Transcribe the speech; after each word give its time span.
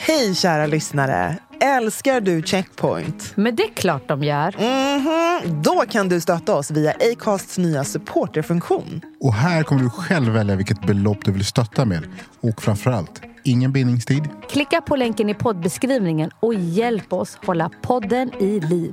Hej 0.00 0.34
kära 0.34 0.66
lyssnare! 0.66 1.38
Älskar 1.60 2.20
du 2.20 2.42
Checkpoint? 2.42 3.32
Men 3.36 3.56
det 3.56 3.62
är 3.62 3.68
klart 3.68 4.08
de 4.08 4.22
gör. 4.24 4.54
Mhm. 4.58 5.62
Då 5.62 5.84
kan 5.90 6.08
du 6.08 6.20
stötta 6.20 6.54
oss 6.54 6.70
via 6.70 6.92
Acasts 7.12 7.58
nya 7.58 7.84
supporterfunktion. 7.84 9.00
Och 9.20 9.34
här 9.34 9.62
kommer 9.62 9.82
du 9.82 9.90
själv 9.90 10.32
välja 10.32 10.56
vilket 10.56 10.86
belopp 10.86 11.24
du 11.24 11.32
vill 11.32 11.44
stötta 11.44 11.84
med. 11.84 12.02
Och 12.40 12.62
framförallt, 12.62 13.22
ingen 13.44 13.72
bindningstid. 13.72 14.28
Klicka 14.50 14.80
på 14.80 14.96
länken 14.96 15.28
i 15.28 15.34
poddbeskrivningen 15.34 16.30
och 16.40 16.54
hjälp 16.54 17.12
oss 17.12 17.38
hålla 17.46 17.70
podden 17.82 18.30
i 18.40 18.60
liv. 18.60 18.92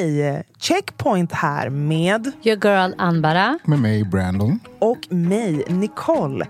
Hej! 0.00 0.42
Checkpoint 0.58 1.32
här 1.32 1.70
med 1.70 2.32
Your 2.42 2.64
girl 2.66 2.94
Anbara. 2.98 3.58
Med 3.64 3.78
mig, 3.78 4.04
Brandon. 4.04 4.60
och 4.78 5.12
mig, 5.12 5.64
Nicole. 5.68 6.46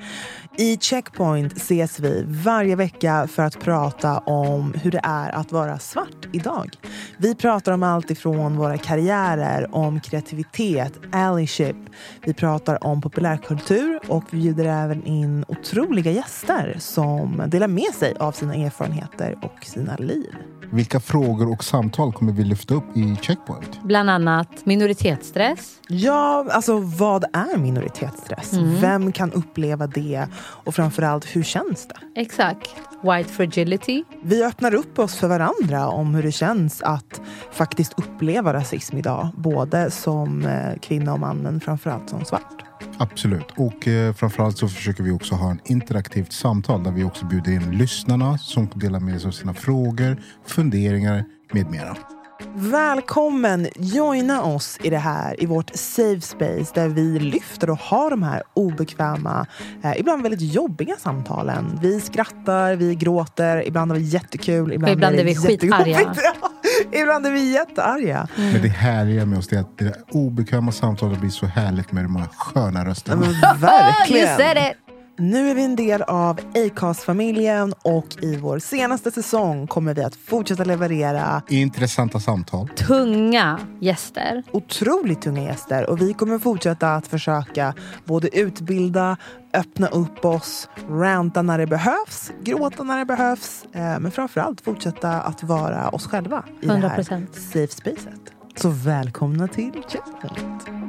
I 0.58 0.76
Checkpoint 0.76 1.56
ses 1.56 2.00
vi 2.00 2.24
varje 2.26 2.76
vecka 2.76 3.26
för 3.26 3.42
att 3.42 3.60
prata 3.60 4.18
om 4.18 4.74
hur 4.82 4.90
det 4.90 5.00
är 5.02 5.34
att 5.34 5.52
vara 5.52 5.78
svart 5.78 6.28
idag. 6.32 6.76
Vi 7.18 7.34
pratar 7.34 7.72
om 7.72 7.82
allt 7.82 8.10
ifrån 8.10 8.56
våra 8.56 8.78
karriärer, 8.78 9.74
om 9.74 10.00
kreativitet, 10.00 10.92
allyship. 11.12 11.76
Vi 12.24 12.34
pratar 12.34 12.86
om 12.86 13.00
populärkultur 13.00 14.00
och 14.08 14.24
vi 14.30 14.40
bjuder 14.40 14.64
även 14.64 15.06
in 15.06 15.44
otroliga 15.48 16.10
gäster 16.10 16.76
som 16.78 17.42
delar 17.46 17.68
med 17.68 17.94
sig 17.94 18.14
av 18.18 18.32
sina 18.32 18.54
erfarenheter 18.54 19.38
och 19.42 19.64
sina 19.64 19.96
liv. 19.96 20.34
Vilka 20.72 21.00
frågor 21.00 21.52
och 21.52 21.64
samtal 21.64 22.12
kommer 22.12 22.32
vi 22.32 22.44
lyfta 22.44 22.74
upp 22.74 22.96
i 22.96 23.16
Checkpoint? 23.22 23.35
Bland 23.84 24.10
annat 24.10 24.66
minoritetsstress. 24.66 25.80
Ja, 25.88 26.46
alltså 26.50 26.78
vad 26.78 27.24
är 27.32 27.58
minoritetsstress? 27.58 28.52
Vem 28.80 29.12
kan 29.12 29.32
uppleva 29.32 29.86
det? 29.86 30.26
Och 30.36 30.74
framförallt, 30.74 31.36
hur 31.36 31.42
känns 31.42 31.88
det? 31.88 32.20
Exakt. 32.20 32.70
White 33.02 33.32
fragility. 33.32 34.04
Vi 34.22 34.44
öppnar 34.44 34.74
upp 34.74 34.98
oss 34.98 35.14
för 35.14 35.28
varandra 35.28 35.88
om 35.88 36.14
hur 36.14 36.22
det 36.22 36.32
känns 36.32 36.82
att 36.82 37.20
faktiskt 37.52 37.92
uppleva 37.96 38.52
rasism 38.52 38.96
idag. 38.96 39.28
Både 39.36 39.90
som 39.90 40.46
eh, 40.46 40.78
kvinna 40.80 41.12
och 41.12 41.20
man, 41.20 41.38
men 41.38 41.60
framförallt 41.60 42.10
som 42.10 42.24
svart. 42.24 42.62
Absolut. 42.98 43.52
Och 43.56 43.88
eh, 43.88 44.14
framförallt 44.14 44.58
så 44.58 44.68
försöker 44.68 45.02
vi 45.02 45.10
också 45.10 45.34
ha 45.34 45.50
en 45.50 45.60
interaktivt 45.64 46.32
samtal 46.32 46.82
där 46.82 46.90
vi 46.90 47.04
också 47.04 47.26
bjuder 47.26 47.52
in 47.52 47.78
lyssnarna 47.78 48.38
som 48.38 48.68
delar 48.74 49.00
med 49.00 49.20
sig 49.20 49.28
av 49.28 49.32
sina 49.32 49.54
frågor, 49.54 50.22
funderingar 50.46 51.24
med 51.52 51.70
mera. 51.70 51.96
Välkommen! 52.58 53.68
Joina 53.76 54.42
oss 54.42 54.78
i 54.82 54.90
det 54.90 54.98
här, 54.98 55.42
i 55.42 55.46
vårt 55.46 55.70
safe 55.74 56.20
space 56.20 56.72
där 56.74 56.88
vi 56.88 57.18
lyfter 57.18 57.70
och 57.70 57.78
har 57.78 58.10
de 58.10 58.22
här 58.22 58.42
obekväma, 58.54 59.46
eh, 59.84 59.92
ibland 59.96 60.22
väldigt 60.22 60.54
jobbiga 60.54 60.96
samtalen. 60.96 61.78
Vi 61.82 62.00
skrattar, 62.00 62.74
vi 62.74 62.94
gråter, 62.94 63.66
ibland 63.66 63.90
har 63.90 63.98
vi 63.98 64.04
jättekul, 64.04 64.72
ibland, 64.72 64.92
ibland 64.92 65.16
är 65.16 65.24
vi 65.24 65.34
skitarga. 65.34 66.14
Ibland 66.92 67.26
är 67.26 67.30
vi 67.30 67.52
jättearga. 67.52 68.28
Men 68.36 68.62
det 68.62 68.68
härliga 68.68 69.26
med 69.26 69.38
oss 69.38 69.52
är 69.52 69.58
att 69.58 69.78
det 69.78 69.94
obekväma 70.10 70.72
samtalet 70.72 71.20
blir 71.20 71.30
så 71.30 71.46
härligt 71.46 71.92
med 71.92 72.04
de 72.04 72.16
här 72.16 72.28
sköna 72.36 72.84
rösterna. 72.84 73.20
men 73.20 73.60
verkligen. 73.60 74.74
Nu 75.18 75.50
är 75.50 75.54
vi 75.54 75.64
en 75.64 75.76
del 75.76 76.02
av 76.02 76.40
Acast-familjen 76.54 77.72
och 77.82 78.06
i 78.22 78.36
vår 78.36 78.58
senaste 78.58 79.10
säsong 79.10 79.66
kommer 79.66 79.94
vi 79.94 80.02
att 80.02 80.16
fortsätta 80.16 80.64
leverera 80.64 81.42
Intressanta 81.48 82.20
samtal. 82.20 82.68
Tunga 82.68 83.60
gäster. 83.80 84.42
otroligt 84.52 85.22
tunga 85.22 85.42
gäster 85.42 85.90
och 85.90 86.00
vi 86.00 86.12
kommer 86.14 86.38
fortsätta 86.38 86.94
att 86.94 87.06
försöka 87.06 87.74
både 88.04 88.38
utbilda, 88.38 89.16
öppna 89.54 89.86
upp 89.86 90.24
oss, 90.24 90.68
ranta 90.88 91.42
när 91.42 91.58
det 91.58 91.66
behövs, 91.66 92.32
gråta 92.42 92.82
när 92.82 92.98
det 92.98 93.04
behövs 93.04 93.64
eh, 93.72 93.80
men 93.80 94.10
framförallt 94.10 94.60
fortsätta 94.60 95.10
att 95.20 95.42
vara 95.42 95.88
oss 95.88 96.06
själva 96.06 96.44
i 96.60 96.66
det 96.66 96.88
här 96.88 96.98
100%. 97.02 97.26
safe 97.32 97.72
spacet. 97.72 98.20
Så 98.56 98.68
välkomna 98.68 99.48
till 99.48 99.72
Checkpoint. 99.88 100.85